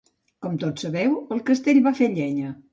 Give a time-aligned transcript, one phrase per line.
[0.45, 2.55] Com tots sabeu, el castell va fer llenya.